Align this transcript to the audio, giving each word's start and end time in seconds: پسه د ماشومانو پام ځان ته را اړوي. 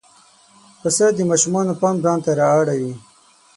پسه 0.81 1.05
د 1.17 1.19
ماشومانو 1.29 1.73
پام 1.81 1.95
ځان 2.03 2.19
ته 2.25 2.31
را 2.39 2.47
اړوي. 2.59 2.93